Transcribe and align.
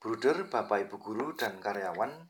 Bruder, 0.00 0.48
Bapak 0.48 0.88
Ibu 0.88 0.96
guru 0.96 1.36
dan 1.36 1.60
karyawan, 1.60 2.24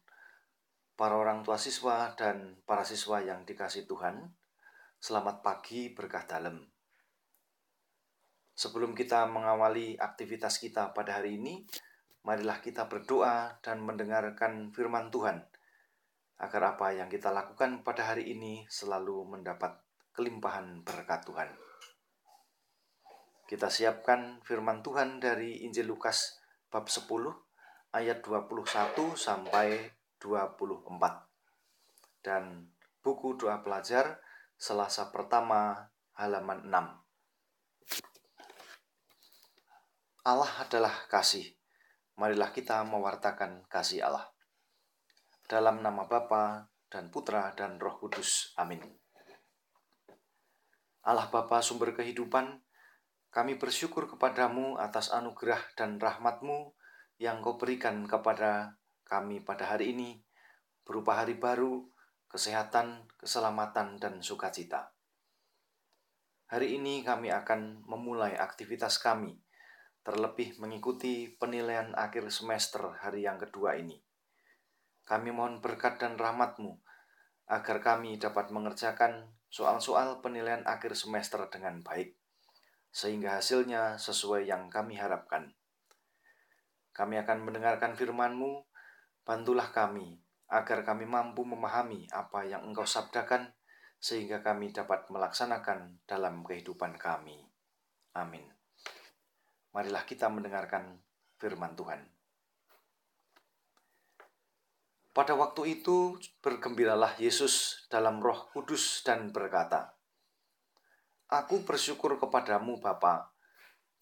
para 0.98 1.14
orang 1.14 1.46
tua 1.46 1.54
siswa 1.54 2.10
dan 2.18 2.58
para 2.66 2.82
siswa 2.82 3.22
yang 3.22 3.46
dikasih 3.46 3.86
Tuhan, 3.86 4.26
selamat 4.98 5.38
pagi 5.38 5.86
berkah 5.94 6.26
dalam. 6.26 6.66
Sebelum 8.58 8.90
kita 8.90 9.30
mengawali 9.30 9.94
aktivitas 9.94 10.58
kita 10.58 10.90
pada 10.90 11.22
hari 11.22 11.38
ini, 11.38 11.62
marilah 12.26 12.58
kita 12.58 12.90
berdoa 12.90 13.62
dan 13.62 13.86
mendengarkan 13.86 14.74
firman 14.74 15.14
Tuhan, 15.14 15.38
agar 16.42 16.74
apa 16.74 16.90
yang 16.90 17.06
kita 17.06 17.30
lakukan 17.30 17.86
pada 17.86 18.10
hari 18.10 18.34
ini 18.34 18.66
selalu 18.66 19.30
mendapat 19.30 19.78
kelimpahan 20.10 20.82
berkat 20.82 21.22
Tuhan. 21.22 21.54
Kita 23.46 23.70
siapkan 23.70 24.42
firman 24.42 24.82
Tuhan 24.82 25.22
dari 25.22 25.62
Injil 25.62 25.86
Lukas 25.86 26.42
bab 26.66 26.90
10 26.90 27.06
ayat 27.90 28.22
21 28.22 29.18
sampai 29.18 29.90
24. 30.22 30.94
Dan 32.22 32.70
buku 33.02 33.34
doa 33.34 33.58
pelajar 33.64 34.20
Selasa 34.60 35.08
pertama 35.08 35.88
halaman 36.20 36.68
6. 36.68 37.00
Allah 40.28 40.52
adalah 40.60 40.92
kasih. 41.08 41.56
Marilah 42.20 42.52
kita 42.52 42.84
mewartakan 42.84 43.64
kasih 43.72 44.04
Allah. 44.04 44.28
Dalam 45.48 45.80
nama 45.80 46.04
Bapa 46.04 46.68
dan 46.92 47.08
Putra 47.08 47.56
dan 47.56 47.80
Roh 47.80 47.96
Kudus. 47.96 48.52
Amin. 48.60 48.84
Allah 51.08 51.32
Bapa 51.32 51.64
sumber 51.64 51.96
kehidupan, 51.96 52.60
kami 53.32 53.56
bersyukur 53.56 54.12
kepadamu 54.12 54.76
atas 54.76 55.08
anugerah 55.08 55.72
dan 55.72 55.96
rahmatmu 55.96 56.76
yang 57.20 57.44
kau 57.44 57.60
berikan 57.60 58.08
kepada 58.08 58.80
kami 59.04 59.44
pada 59.44 59.76
hari 59.76 59.92
ini 59.92 60.24
berupa 60.88 61.20
hari 61.20 61.36
baru, 61.36 61.84
kesehatan, 62.32 63.04
keselamatan, 63.20 64.00
dan 64.00 64.24
sukacita. 64.24 64.96
Hari 66.48 66.80
ini 66.80 67.04
kami 67.04 67.28
akan 67.28 67.84
memulai 67.84 68.40
aktivitas 68.40 68.96
kami, 68.96 69.36
terlebih 70.00 70.56
mengikuti 70.58 71.28
penilaian 71.36 71.92
akhir 71.92 72.32
semester 72.32 72.96
hari 72.96 73.28
yang 73.28 73.36
kedua 73.36 73.76
ini. 73.76 74.00
Kami 75.04 75.28
mohon 75.28 75.60
berkat 75.60 76.00
dan 76.00 76.16
rahmatmu 76.16 76.80
agar 77.52 77.84
kami 77.84 78.16
dapat 78.16 78.48
mengerjakan 78.48 79.28
soal-soal 79.52 80.24
penilaian 80.24 80.64
akhir 80.64 80.96
semester 80.96 81.44
dengan 81.52 81.84
baik, 81.84 82.16
sehingga 82.88 83.36
hasilnya 83.36 84.00
sesuai 84.00 84.48
yang 84.48 84.72
kami 84.72 84.96
harapkan. 84.96 85.59
Kami 86.90 87.18
akan 87.22 87.38
mendengarkan 87.46 87.94
firman-Mu, 87.94 88.66
bantulah 89.22 89.70
kami 89.70 90.18
agar 90.50 90.82
kami 90.82 91.06
mampu 91.06 91.46
memahami 91.46 92.10
apa 92.10 92.42
yang 92.42 92.66
Engkau 92.66 92.82
sabdakan 92.82 93.54
sehingga 94.02 94.42
kami 94.42 94.74
dapat 94.74 95.06
melaksanakan 95.12 96.02
dalam 96.08 96.42
kehidupan 96.42 96.98
kami. 96.98 97.38
Amin. 98.18 98.42
Marilah 99.70 100.02
kita 100.02 100.26
mendengarkan 100.26 100.98
firman 101.38 101.78
Tuhan. 101.78 102.02
Pada 105.10 105.34
waktu 105.34 105.78
itu 105.78 106.18
bergembiralah 106.42 107.14
Yesus 107.18 107.86
dalam 107.90 108.18
roh 108.18 108.50
kudus 108.50 109.02
dan 109.06 109.30
berkata, 109.30 109.94
Aku 111.30 111.62
bersyukur 111.62 112.18
kepadamu 112.18 112.82
Bapa, 112.82 113.30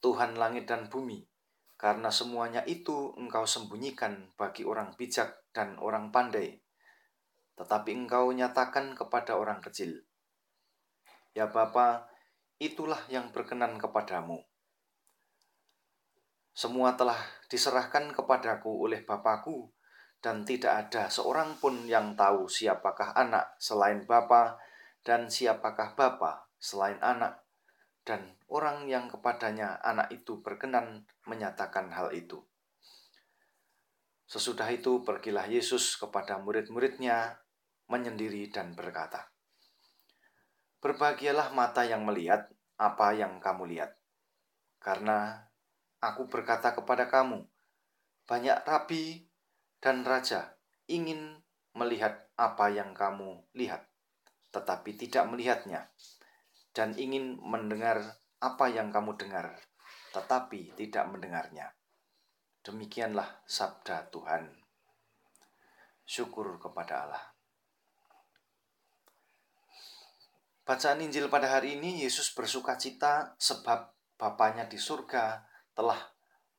Tuhan 0.00 0.36
langit 0.40 0.68
dan 0.68 0.88
bumi, 0.88 1.24
karena 1.78 2.10
semuanya 2.10 2.66
itu 2.66 3.14
engkau 3.14 3.46
sembunyikan 3.46 4.34
bagi 4.34 4.66
orang 4.66 4.98
bijak 4.98 5.46
dan 5.54 5.78
orang 5.78 6.10
pandai, 6.10 6.58
tetapi 7.54 7.94
engkau 7.94 8.34
nyatakan 8.34 8.98
kepada 8.98 9.38
orang 9.38 9.62
kecil. 9.62 10.02
Ya 11.38 11.46
Bapa, 11.46 12.10
itulah 12.58 12.98
yang 13.06 13.30
berkenan 13.30 13.78
kepadamu. 13.78 14.42
Semua 16.50 16.98
telah 16.98 17.18
diserahkan 17.46 18.10
kepadaku 18.10 18.82
oleh 18.82 19.06
Bapakku, 19.06 19.70
dan 20.18 20.42
tidak 20.42 20.90
ada 20.90 21.06
seorang 21.06 21.62
pun 21.62 21.86
yang 21.86 22.18
tahu 22.18 22.50
siapakah 22.50 23.14
anak 23.14 23.54
selain 23.62 24.02
Bapa, 24.02 24.58
dan 25.06 25.30
siapakah 25.30 25.94
Bapa 25.94 26.50
selain 26.58 26.98
anak, 26.98 27.38
dan 28.08 28.24
orang 28.48 28.88
yang 28.88 29.04
kepadanya 29.12 29.76
anak 29.84 30.08
itu 30.08 30.40
berkenan 30.40 31.04
menyatakan 31.28 31.92
hal 31.92 32.08
itu. 32.16 32.40
Sesudah 34.24 34.64
itu 34.72 35.04
pergilah 35.04 35.44
Yesus 35.44 36.00
kepada 36.00 36.40
murid-muridnya 36.40 37.36
menyendiri 37.92 38.48
dan 38.48 38.72
berkata, 38.72 39.28
Berbahagialah 40.80 41.52
mata 41.52 41.84
yang 41.84 42.08
melihat 42.08 42.48
apa 42.80 43.12
yang 43.12 43.44
kamu 43.44 43.76
lihat. 43.76 43.92
Karena 44.80 45.44
aku 46.00 46.32
berkata 46.32 46.72
kepada 46.72 47.12
kamu, 47.12 47.44
banyak 48.24 48.56
rabi 48.64 49.28
dan 49.84 50.00
raja 50.00 50.56
ingin 50.88 51.44
melihat 51.76 52.24
apa 52.40 52.72
yang 52.72 52.96
kamu 52.96 53.44
lihat, 53.52 53.84
tetapi 54.48 54.96
tidak 54.96 55.28
melihatnya 55.28 55.92
dan 56.78 56.94
ingin 56.94 57.42
mendengar 57.42 58.22
apa 58.38 58.70
yang 58.70 58.94
kamu 58.94 59.18
dengar, 59.18 59.58
tetapi 60.14 60.78
tidak 60.78 61.10
mendengarnya. 61.10 61.74
Demikianlah 62.62 63.42
sabda 63.50 64.06
Tuhan. 64.14 64.46
Syukur 66.06 66.62
kepada 66.62 67.02
Allah. 67.02 67.24
Bacaan 70.62 71.02
Injil 71.02 71.26
pada 71.26 71.50
hari 71.50 71.74
ini, 71.74 72.06
Yesus 72.06 72.30
bersuka 72.30 72.78
cita 72.78 73.34
sebab 73.42 73.90
Bapaknya 74.18 74.66
di 74.66 74.78
surga 74.78 75.46
telah 75.74 75.98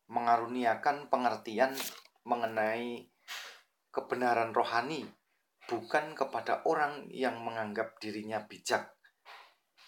mengaruniakan 0.08 1.12
pengertian 1.12 1.76
mengenai 2.24 3.08
kebenaran 3.92 4.56
rohani 4.56 5.04
bukan 5.68 6.16
kepada 6.16 6.64
orang 6.64 7.12
yang 7.12 7.36
menganggap 7.44 8.00
dirinya 8.00 8.40
bijak 8.48 8.99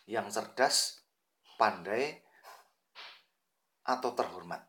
yang 0.10 0.30
cerdas, 0.30 1.02
pandai, 1.58 2.22
atau 3.86 4.14
terhormat, 4.14 4.62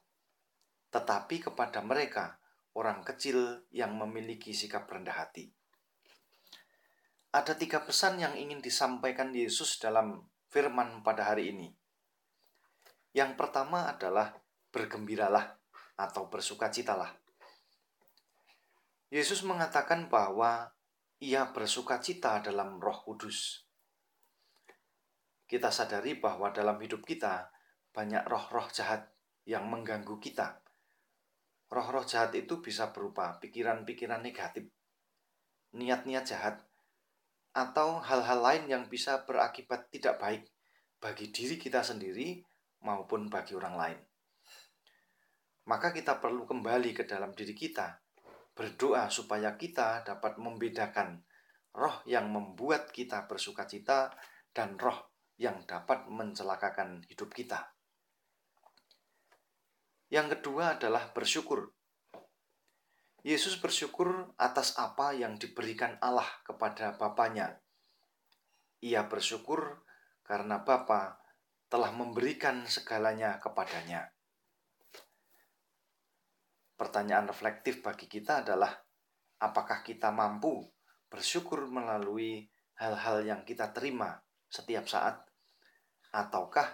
tetapi 0.89 1.45
kepada 1.45 1.85
mereka, 1.85 2.41
orang 2.73 3.05
kecil 3.05 3.65
yang 3.69 3.97
memiliki 3.97 4.57
sikap 4.57 4.89
rendah 4.89 5.13
hati. 5.13 5.53
Ada 7.33 7.57
tiga 7.57 7.81
pesan 7.81 8.21
yang 8.21 8.37
ingin 8.37 8.61
disampaikan 8.61 9.33
Yesus 9.33 9.81
dalam 9.81 10.29
firman 10.53 11.01
pada 11.01 11.33
hari 11.33 11.49
ini. 11.49 11.73
Yang 13.17 13.41
pertama 13.41 13.89
adalah 13.89 14.37
bergembiralah 14.73 15.57
atau 15.97 16.29
bersukacitalah. 16.29 17.13
Yesus 19.13 19.45
mengatakan 19.45 20.09
bahwa 20.09 20.73
ia 21.21 21.45
bersukacita 21.53 22.41
dalam 22.41 22.81
Roh 22.81 23.05
Kudus 23.05 23.69
kita 25.53 25.69
sadari 25.69 26.17
bahwa 26.17 26.49
dalam 26.49 26.81
hidup 26.81 27.05
kita 27.05 27.53
banyak 27.93 28.25
roh-roh 28.25 28.73
jahat 28.73 29.13
yang 29.45 29.69
mengganggu 29.69 30.17
kita. 30.17 30.65
Roh-roh 31.69 32.09
jahat 32.09 32.33
itu 32.33 32.65
bisa 32.65 32.89
berupa 32.89 33.37
pikiran-pikiran 33.37 34.25
negatif, 34.25 34.73
niat-niat 35.77 36.25
jahat, 36.25 36.57
atau 37.53 38.01
hal-hal 38.01 38.41
lain 38.41 38.65
yang 38.65 38.85
bisa 38.89 39.29
berakibat 39.29 39.93
tidak 39.93 40.17
baik 40.17 40.49
bagi 40.97 41.29
diri 41.29 41.61
kita 41.61 41.85
sendiri 41.85 42.41
maupun 42.81 43.29
bagi 43.29 43.53
orang 43.53 43.77
lain. 43.77 44.01
Maka 45.69 45.93
kita 45.93 46.17
perlu 46.17 46.49
kembali 46.49 46.97
ke 46.97 47.05
dalam 47.05 47.37
diri 47.37 47.53
kita, 47.53 48.01
berdoa 48.57 49.13
supaya 49.13 49.53
kita 49.61 50.01
dapat 50.01 50.41
membedakan 50.41 51.21
roh 51.77 52.01
yang 52.09 52.33
membuat 52.33 52.89
kita 52.89 53.29
bersuka 53.29 53.69
cita 53.69 54.09
dan 54.49 54.81
roh 54.81 55.12
yang 55.41 55.65
dapat 55.65 56.09
mencelakakan 56.09 57.05
hidup 57.09 57.33
kita. 57.33 57.73
Yang 60.13 60.39
kedua 60.39 60.77
adalah 60.77 61.09
bersyukur. 61.13 61.73
Yesus 63.23 63.57
bersyukur 63.57 64.35
atas 64.37 64.77
apa 64.77 65.15
yang 65.15 65.39
diberikan 65.39 65.97
Allah 66.03 66.27
kepada 66.43 66.99
Bapaknya. 66.99 67.63
Ia 68.83 69.07
bersyukur 69.07 69.87
karena 70.27 70.61
Bapa 70.61 71.23
telah 71.71 71.95
memberikan 71.95 72.67
segalanya 72.69 73.41
kepadanya. 73.41 74.11
Pertanyaan 76.77 77.31
reflektif 77.31 77.81
bagi 77.81 78.11
kita 78.11 78.43
adalah 78.43 78.75
apakah 79.39 79.87
kita 79.87 80.11
mampu 80.11 80.67
bersyukur 81.07 81.71
melalui 81.71 82.51
hal-hal 82.77 83.23
yang 83.23 83.47
kita 83.47 83.71
terima 83.71 84.19
setiap 84.53 84.85
saat 84.85 85.17
ataukah 86.13 86.69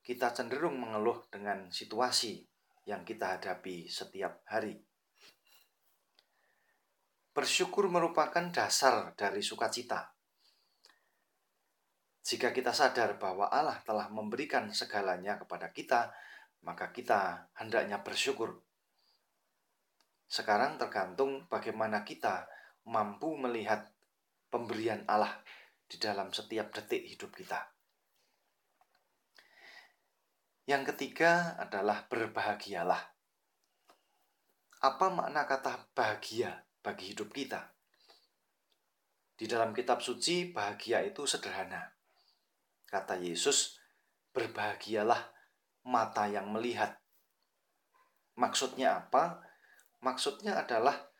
kita 0.00 0.32
cenderung 0.32 0.80
mengeluh 0.80 1.28
dengan 1.28 1.68
situasi 1.68 2.40
yang 2.88 3.04
kita 3.04 3.36
hadapi 3.36 3.84
setiap 3.84 4.40
hari. 4.48 4.80
Bersyukur 7.36 7.92
merupakan 7.92 8.48
dasar 8.48 9.12
dari 9.12 9.44
sukacita. 9.44 10.08
Jika 12.24 12.56
kita 12.56 12.72
sadar 12.72 13.20
bahwa 13.20 13.52
Allah 13.52 13.76
telah 13.84 14.08
memberikan 14.08 14.72
segalanya 14.72 15.36
kepada 15.36 15.68
kita, 15.68 16.08
maka 16.64 16.88
kita 16.88 17.52
hendaknya 17.60 18.00
bersyukur. 18.00 18.64
Sekarang 20.24 20.80
tergantung 20.80 21.44
bagaimana 21.52 22.04
kita 22.08 22.48
mampu 22.88 23.36
melihat 23.36 23.92
pemberian 24.48 25.04
Allah 25.04 25.44
di 25.88 25.96
dalam 25.96 26.30
setiap 26.30 26.70
detik 26.70 27.02
hidup 27.08 27.32
kita. 27.32 27.72
Yang 30.68 30.92
ketiga 30.94 31.56
adalah 31.56 32.04
berbahagialah. 32.06 33.02
Apa 34.84 35.10
makna 35.10 35.48
kata 35.48 35.88
bahagia? 35.96 36.68
bagi 36.88 37.12
hidup 37.12 37.28
kita. 37.34 37.74
Di 39.36 39.46
dalam 39.46 39.76
kitab 39.76 40.02
suci, 40.02 40.50
bahagia 40.50 41.04
itu 41.04 41.28
sederhana. 41.28 41.94
Kata 42.88 43.20
Yesus, 43.20 43.76
"Berbahagialah 44.32 45.20
mata 45.86 46.24
yang 46.26 46.48
melihat." 46.50 46.98
Maksudnya 48.40 49.04
apa? 49.04 49.44
Maksudnya 50.00 50.64
adalah 50.64 51.12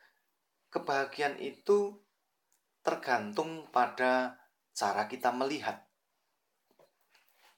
kebahagiaan 0.73 1.37
itu 1.37 2.01
tergantung 2.81 3.69
pada 3.69 4.39
cara 4.73 5.05
kita 5.09 5.29
melihat. 5.35 5.85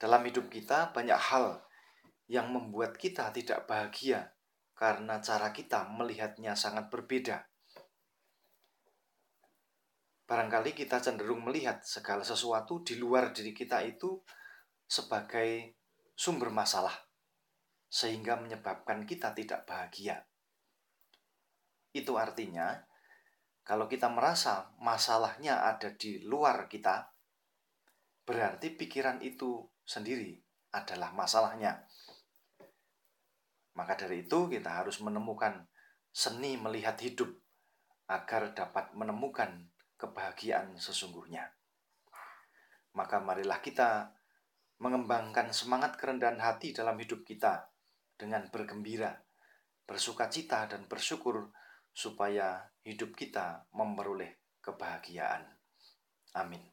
Dalam 0.01 0.25
hidup 0.25 0.49
kita, 0.49 0.89
banyak 0.89 1.17
hal 1.17 1.61
yang 2.31 2.49
membuat 2.49 2.95
kita 2.95 3.29
tidak 3.35 3.67
bahagia 3.67 4.33
karena 4.73 5.21
cara 5.21 5.53
kita 5.53 5.85
melihatnya 5.93 6.57
sangat 6.57 6.89
berbeda. 6.89 7.45
Barangkali 10.25 10.71
kita 10.71 11.03
cenderung 11.03 11.43
melihat 11.43 11.83
segala 11.83 12.23
sesuatu 12.23 12.81
di 12.81 12.95
luar 12.95 13.35
diri 13.35 13.51
kita 13.51 13.83
itu 13.83 14.15
sebagai 14.87 15.75
sumber 16.15 16.49
masalah, 16.49 16.95
sehingga 17.91 18.39
menyebabkan 18.39 19.03
kita 19.03 19.35
tidak 19.35 19.67
bahagia. 19.67 20.23
Itu 21.91 22.15
artinya, 22.15 22.79
kalau 23.61 23.85
kita 23.85 24.09
merasa 24.09 24.73
masalahnya 24.81 25.61
ada 25.61 25.93
di 25.93 26.21
luar 26.25 26.65
kita, 26.65 27.13
berarti 28.25 28.73
pikiran 28.73 29.21
itu 29.21 29.61
sendiri 29.85 30.33
adalah 30.73 31.13
masalahnya. 31.13 31.85
Maka 33.77 33.95
dari 33.95 34.27
itu, 34.27 34.49
kita 34.51 34.83
harus 34.83 34.99
menemukan 34.99 35.67
seni 36.11 36.59
melihat 36.59 36.99
hidup 36.99 37.31
agar 38.11 38.51
dapat 38.51 38.91
menemukan 38.91 39.71
kebahagiaan 39.95 40.75
sesungguhnya. 40.75 41.55
Maka 42.91 43.23
marilah 43.23 43.63
kita 43.63 44.11
mengembangkan 44.81 45.53
semangat 45.55 45.95
kerendahan 45.95 46.41
hati 46.41 46.75
dalam 46.75 46.97
hidup 46.99 47.23
kita 47.23 47.69
dengan 48.17 48.49
bergembira, 48.51 49.15
bersuka 49.87 50.27
cita 50.27 50.67
dan 50.67 50.89
bersyukur 50.89 51.53
supaya 51.91 52.71
hidup 52.83 53.13
kita 53.13 53.67
memperoleh 53.75 54.39
kebahagiaan. 54.63 55.45
Amin. 56.33 56.63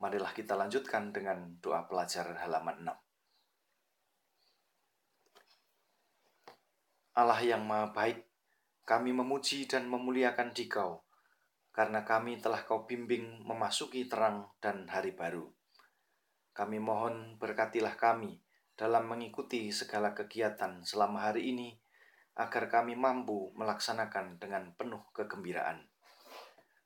Marilah 0.00 0.32
kita 0.32 0.56
lanjutkan 0.58 1.12
dengan 1.14 1.56
doa 1.60 1.86
pelajaran 1.88 2.36
halaman 2.36 2.84
6. 2.84 2.92
Allah 7.14 7.40
yang 7.46 7.62
Maha 7.62 7.94
Baik, 7.94 8.26
kami 8.82 9.14
memuji 9.14 9.70
dan 9.70 9.86
memuliakan 9.86 10.50
Dikau 10.50 11.06
karena 11.74 12.02
kami 12.06 12.38
telah 12.38 12.62
kau 12.62 12.86
bimbing 12.86 13.42
memasuki 13.42 14.06
terang 14.06 14.50
dan 14.62 14.86
hari 14.86 15.10
baru. 15.14 15.50
Kami 16.54 16.78
mohon 16.78 17.34
berkatilah 17.38 17.98
kami 17.98 18.38
dalam 18.78 19.10
mengikuti 19.10 19.74
segala 19.74 20.14
kegiatan 20.14 20.86
selama 20.86 21.30
hari 21.30 21.50
ini, 21.50 21.74
agar 22.34 22.66
kami 22.66 22.98
mampu 22.98 23.54
melaksanakan 23.54 24.42
dengan 24.42 24.74
penuh 24.74 25.02
kegembiraan. 25.14 25.86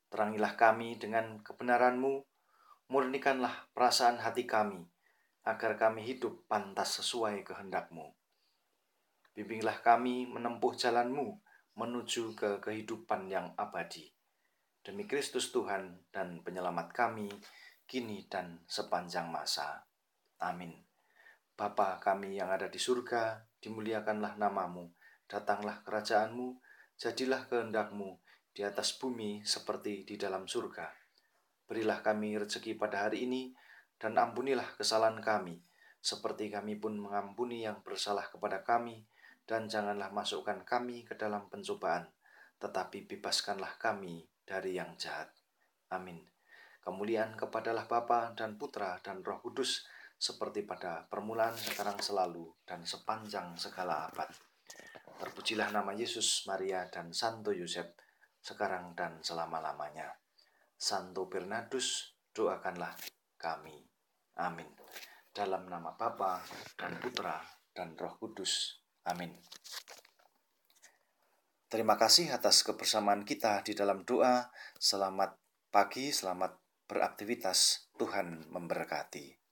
Terangilah 0.09 0.57
kami 0.57 0.97
dengan 0.97 1.41
kebenaranmu, 1.41 2.25
murnikanlah 2.89 3.69
perasaan 3.73 4.21
hati 4.21 4.49
kami, 4.49 4.85
agar 5.45 5.77
kami 5.77 6.05
hidup 6.05 6.49
pantas 6.49 7.01
sesuai 7.01 7.45
kehendakmu. 7.45 8.13
Bimbinglah 9.37 9.81
kami 9.81 10.29
menempuh 10.29 10.75
jalanmu 10.77 11.41
menuju 11.79 12.35
ke 12.35 12.59
kehidupan 12.59 13.31
yang 13.31 13.55
abadi 13.55 14.19
Demi 14.89 15.05
Kristus 15.05 15.53
Tuhan 15.53 16.09
dan 16.09 16.41
penyelamat 16.41 16.97
kami, 16.97 17.29
kini 17.85 18.25
dan 18.25 18.65
sepanjang 18.65 19.29
masa. 19.29 19.85
Amin. 20.41 20.73
Bapa 21.53 22.01
kami 22.01 22.41
yang 22.41 22.49
ada 22.49 22.73
di 22.73 22.81
surga, 22.81 23.37
dimuliakanlah 23.61 24.41
namamu, 24.41 24.89
datanglah 25.29 25.85
kerajaanmu, 25.85 26.57
jadilah 26.97 27.47
kehendakmu 27.47 28.17
di 28.57 28.67
atas 28.67 28.97
bumi 28.97 29.45
seperti 29.45 30.03
di 30.03 30.19
dalam 30.19 30.49
surga. 30.49 30.91
Berilah 31.69 32.01
kami 32.01 32.35
rezeki 32.41 32.81
pada 32.81 33.07
hari 33.07 33.29
ini, 33.29 33.53
dan 34.01 34.17
ampunilah 34.17 34.75
kesalahan 34.75 35.21
kami, 35.21 35.61
seperti 36.01 36.49
kami 36.49 36.81
pun 36.81 36.97
mengampuni 36.97 37.69
yang 37.69 37.85
bersalah 37.85 38.27
kepada 38.33 38.65
kami, 38.65 39.05
dan 39.45 39.69
janganlah 39.69 40.09
masukkan 40.09 40.65
kami 40.65 41.05
ke 41.05 41.13
dalam 41.15 41.47
pencobaan, 41.53 42.09
tetapi 42.57 43.05
bebaskanlah 43.05 43.77
kami 43.77 44.25
dari 44.49 44.81
yang 44.81 44.97
jahat. 44.97 45.29
Amin. 45.93 46.25
Kemuliaan 46.81 47.37
kepadalah 47.37 47.85
Bapa 47.85 48.33
dan 48.33 48.57
Putra 48.57 48.97
dan 49.05 49.21
Roh 49.21 49.45
Kudus, 49.45 49.85
seperti 50.17 50.65
pada 50.65 51.05
permulaan, 51.07 51.55
sekarang, 51.55 52.01
selalu, 52.01 52.49
dan 52.65 52.83
sepanjang 52.83 53.55
segala 53.61 54.09
abad. 54.09 54.48
Terpujilah 55.19 55.75
nama 55.75 55.91
Yesus, 55.91 56.47
Maria, 56.47 56.87
dan 56.87 57.11
Santo 57.11 57.51
Yosef, 57.51 57.91
sekarang 58.39 58.95
dan 58.95 59.19
selama-lamanya. 59.19 60.15
Santo 60.79 61.27
Bernardus, 61.27 62.15
doakanlah 62.31 62.95
kami. 63.35 63.83
Amin. 64.39 64.71
Dalam 65.35 65.67
nama 65.67 65.99
Bapa 65.99 66.39
dan 66.79 67.03
Putra 67.03 67.43
dan 67.75 67.99
Roh 67.99 68.15
Kudus. 68.23 68.79
Amin. 69.11 69.35
Terima 71.67 71.99
kasih 71.99 72.31
atas 72.31 72.63
kebersamaan 72.63 73.27
kita 73.27 73.67
di 73.67 73.75
dalam 73.75 74.07
doa. 74.07 74.47
Selamat 74.79 75.35
pagi, 75.75 76.15
selamat 76.15 76.55
beraktivitas. 76.87 77.91
Tuhan 77.99 78.47
memberkati. 78.55 79.48